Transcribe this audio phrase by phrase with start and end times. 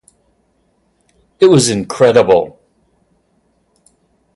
[1.39, 2.59] It was incredible.